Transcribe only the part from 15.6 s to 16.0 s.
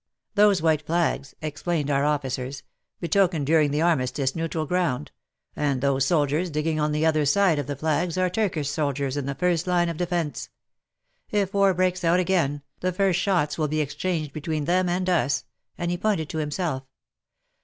and he